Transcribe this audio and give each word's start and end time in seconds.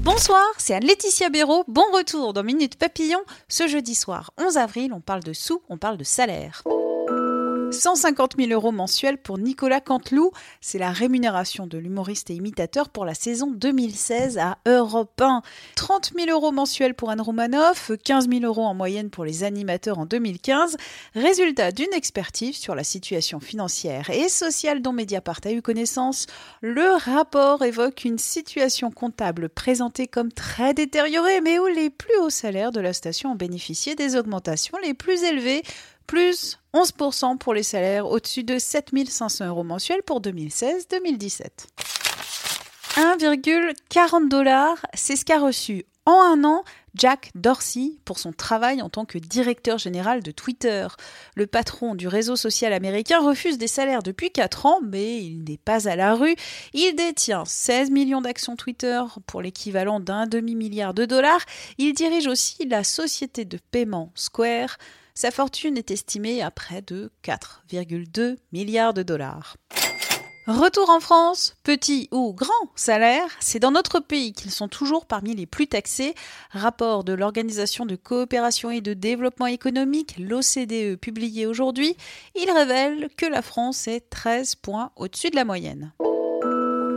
Bonsoir, 0.00 0.44
c'est 0.58 0.74
Anne-Laetitia 0.74 1.28
Béraud. 1.28 1.64
Bon 1.68 1.84
retour 1.92 2.32
dans 2.32 2.42
Minute 2.42 2.76
Papillon. 2.76 3.20
Ce 3.48 3.68
jeudi 3.68 3.94
soir, 3.94 4.32
11 4.38 4.56
avril, 4.56 4.92
on 4.92 5.00
parle 5.00 5.22
de 5.22 5.32
sous, 5.32 5.62
on 5.68 5.76
parle 5.76 5.96
de 5.96 6.04
salaire. 6.04 6.62
150 7.70 8.36
000 8.38 8.50
euros 8.50 8.72
mensuels 8.72 9.18
pour 9.18 9.38
Nicolas 9.38 9.80
Canteloup. 9.80 10.32
C'est 10.60 10.78
la 10.78 10.90
rémunération 10.90 11.66
de 11.66 11.78
l'humoriste 11.78 12.30
et 12.30 12.34
imitateur 12.34 12.88
pour 12.88 13.04
la 13.04 13.14
saison 13.14 13.50
2016 13.50 14.38
à 14.38 14.58
Europe 14.66 15.20
1. 15.20 15.42
30 15.76 16.12
000 16.16 16.30
euros 16.30 16.52
mensuels 16.52 16.94
pour 16.94 17.10
Anne 17.10 17.20
Roumanoff, 17.20 17.92
15 18.02 18.28
000 18.28 18.44
euros 18.44 18.64
en 18.64 18.74
moyenne 18.74 19.10
pour 19.10 19.24
les 19.24 19.44
animateurs 19.44 19.98
en 19.98 20.06
2015. 20.06 20.76
Résultat 21.14 21.72
d'une 21.72 21.92
expertise 21.92 22.56
sur 22.56 22.74
la 22.74 22.84
situation 22.84 23.40
financière 23.40 24.10
et 24.10 24.28
sociale 24.28 24.80
dont 24.80 24.92
Mediapart 24.92 25.40
a 25.44 25.52
eu 25.52 25.62
connaissance. 25.62 26.26
Le 26.62 26.96
rapport 26.96 27.62
évoque 27.62 28.04
une 28.04 28.18
situation 28.18 28.90
comptable 28.90 29.48
présentée 29.48 30.06
comme 30.06 30.32
très 30.32 30.74
détériorée, 30.74 31.40
mais 31.40 31.58
où 31.58 31.66
les 31.66 31.90
plus 31.90 32.16
hauts 32.20 32.30
salaires 32.30 32.72
de 32.72 32.80
la 32.80 32.92
station 32.92 33.32
ont 33.32 33.36
bénéficié 33.36 33.94
des 33.94 34.16
augmentations 34.16 34.78
les 34.82 34.94
plus 34.94 35.22
élevées 35.22 35.62
plus 36.08 36.58
11% 36.74 37.38
pour 37.38 37.54
les 37.54 37.62
salaires 37.62 38.06
au-dessus 38.06 38.42
de 38.42 38.58
7500 38.58 39.46
euros 39.46 39.62
mensuels 39.62 40.02
pour 40.02 40.20
2016-2017. 40.20 41.68
1,40 42.96 44.28
dollars, 44.28 44.78
c'est 44.94 45.14
ce 45.14 45.24
qu'a 45.24 45.38
reçu 45.38 45.84
en 46.08 46.22
un 46.22 46.44
an 46.44 46.64
Jack 46.94 47.30
Dorsey 47.34 47.98
pour 48.06 48.18
son 48.18 48.32
travail 48.32 48.80
en 48.80 48.88
tant 48.88 49.04
que 49.04 49.18
directeur 49.18 49.76
général 49.76 50.22
de 50.22 50.30
Twitter. 50.30 50.88
Le 51.36 51.46
patron 51.46 51.94
du 51.94 52.08
réseau 52.08 52.34
social 52.34 52.72
américain 52.72 53.20
refuse 53.20 53.58
des 53.58 53.66
salaires 53.66 54.02
depuis 54.02 54.30
4 54.30 54.64
ans, 54.64 54.80
mais 54.82 55.22
il 55.22 55.44
n'est 55.44 55.58
pas 55.58 55.86
à 55.86 55.96
la 55.96 56.14
rue. 56.14 56.34
Il 56.72 56.94
détient 56.96 57.44
16 57.44 57.90
millions 57.90 58.22
d'actions 58.22 58.56
Twitter 58.56 59.02
pour 59.26 59.42
l'équivalent 59.42 60.00
d'un 60.00 60.26
demi-milliard 60.26 60.94
de 60.94 61.04
dollars. 61.04 61.44
Il 61.76 61.92
dirige 61.92 62.26
aussi 62.26 62.66
la 62.66 62.84
société 62.84 63.44
de 63.44 63.58
paiement 63.70 64.10
Square. 64.14 64.78
Sa 65.14 65.30
fortune 65.30 65.76
est 65.76 65.90
estimée 65.90 66.42
à 66.42 66.50
près 66.50 66.80
de 66.80 67.10
4,2 67.22 68.36
milliards 68.50 68.94
de 68.94 69.02
dollars. 69.02 69.56
Retour 70.48 70.88
en 70.88 70.98
France, 70.98 71.56
petit 71.62 72.08
ou 72.10 72.32
grand 72.32 72.48
salaire, 72.74 73.28
c'est 73.38 73.58
dans 73.58 73.70
notre 73.70 74.00
pays 74.00 74.32
qu'ils 74.32 74.50
sont 74.50 74.66
toujours 74.66 75.04
parmi 75.04 75.34
les 75.34 75.44
plus 75.44 75.66
taxés. 75.66 76.14
Rapport 76.52 77.04
de 77.04 77.12
l'Organisation 77.12 77.84
de 77.84 77.96
coopération 77.96 78.70
et 78.70 78.80
de 78.80 78.94
développement 78.94 79.44
économique, 79.44 80.16
l'OCDE, 80.18 80.96
publié 80.96 81.44
aujourd'hui, 81.44 81.98
il 82.34 82.50
révèle 82.50 83.10
que 83.14 83.26
la 83.26 83.42
France 83.42 83.88
est 83.88 84.08
13 84.08 84.54
points 84.54 84.90
au-dessus 84.96 85.28
de 85.28 85.36
la 85.36 85.44
moyenne 85.44 85.92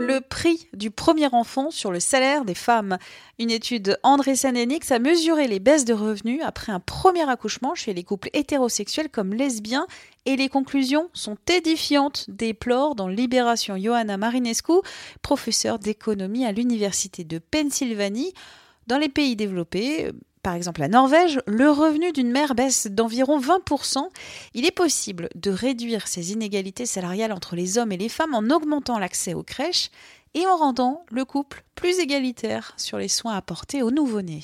le 0.06 0.20
prix 0.20 0.68
du 0.72 0.90
premier 0.90 1.28
enfant 1.32 1.70
sur 1.70 1.92
le 1.92 2.00
salaire 2.00 2.44
des 2.44 2.54
femmes. 2.54 2.98
Une 3.38 3.50
étude 3.50 3.98
André 4.02 4.34
Enix 4.44 4.90
a 4.90 4.98
mesuré 4.98 5.46
les 5.46 5.60
baisses 5.60 5.84
de 5.84 5.94
revenus 5.94 6.40
après 6.44 6.72
un 6.72 6.80
premier 6.80 7.28
accouchement 7.28 7.74
chez 7.74 7.94
les 7.94 8.02
couples 8.02 8.28
hétérosexuels 8.32 9.08
comme 9.08 9.32
lesbiens 9.32 9.86
et 10.26 10.36
les 10.36 10.48
conclusions 10.48 11.08
sont 11.12 11.36
édifiantes, 11.48 12.26
déplore 12.28 12.94
dans 12.96 13.08
Libération 13.08 13.76
Johanna 13.76 14.16
Marinescu, 14.16 14.72
professeure 15.22 15.78
d'économie 15.78 16.44
à 16.44 16.52
l'Université 16.52 17.22
de 17.22 17.38
Pennsylvanie. 17.38 18.34
Dans 18.88 18.98
les 18.98 19.08
pays 19.08 19.36
développés, 19.36 20.10
par 20.42 20.54
exemple 20.54 20.80
la 20.80 20.88
Norvège, 20.88 21.40
le 21.46 21.70
revenu 21.70 22.12
d'une 22.12 22.30
mère 22.30 22.54
baisse 22.54 22.88
d'environ 22.88 23.38
20%. 23.38 23.98
Il 24.54 24.66
est 24.66 24.72
possible 24.72 25.28
de 25.34 25.50
réduire 25.50 26.08
ces 26.08 26.32
inégalités 26.32 26.86
salariales 26.86 27.32
entre 27.32 27.56
les 27.56 27.78
hommes 27.78 27.92
et 27.92 27.96
les 27.96 28.08
femmes 28.08 28.34
en 28.34 28.50
augmentant 28.54 28.98
l'accès 28.98 29.34
aux 29.34 29.44
crèches 29.44 29.90
et 30.34 30.46
en 30.46 30.56
rendant 30.56 31.04
le 31.10 31.24
couple 31.24 31.64
plus 31.74 31.98
égalitaire 31.98 32.74
sur 32.76 32.98
les 32.98 33.08
soins 33.08 33.36
apportés 33.36 33.82
aux 33.82 33.90
nouveau-nés. 33.90 34.42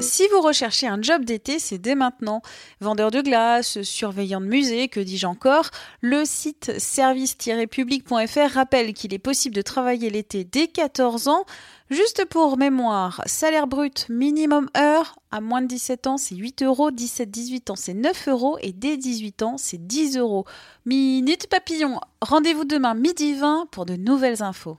Si 0.00 0.24
vous 0.32 0.40
recherchez 0.40 0.86
un 0.86 1.00
job 1.00 1.24
d'été, 1.24 1.58
c'est 1.58 1.78
dès 1.78 1.94
maintenant. 1.94 2.42
Vendeur 2.80 3.10
de 3.10 3.20
glace, 3.20 3.82
surveillant 3.82 4.40
de 4.40 4.46
musée, 4.46 4.88
que 4.88 5.00
dis-je 5.00 5.26
encore, 5.26 5.70
le 6.00 6.24
site 6.24 6.78
service-public.fr 6.78 8.54
rappelle 8.54 8.92
qu'il 8.92 9.14
est 9.14 9.18
possible 9.18 9.54
de 9.54 9.62
travailler 9.62 10.10
l'été 10.10 10.44
dès 10.44 10.68
14 10.68 11.28
ans. 11.28 11.44
Juste 11.88 12.24
pour 12.26 12.58
mémoire, 12.58 13.22
salaire 13.26 13.66
brut 13.66 14.06
minimum 14.08 14.68
heure, 14.76 15.16
à 15.30 15.40
moins 15.40 15.62
de 15.62 15.68
17 15.68 16.06
ans 16.08 16.16
c'est 16.16 16.34
8 16.34 16.62
euros, 16.62 16.90
17-18 16.90 17.70
ans 17.70 17.76
c'est 17.76 17.94
9 17.94 18.28
euros 18.28 18.58
et 18.60 18.72
dès 18.72 18.96
18 18.96 19.42
ans 19.42 19.56
c'est 19.56 19.86
10 19.86 20.18
euros. 20.18 20.44
Minute 20.84 21.46
papillon, 21.48 22.00
rendez-vous 22.20 22.64
demain 22.64 22.94
midi 22.94 23.34
20 23.34 23.68
pour 23.70 23.86
de 23.86 23.94
nouvelles 23.94 24.42
infos. 24.42 24.78